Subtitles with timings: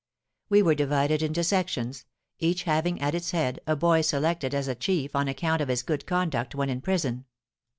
[0.49, 2.07] "We were divided into sections,
[2.39, 5.83] each having at its head a boy selected as the chief on account of his
[5.83, 7.25] good conduct when in prison.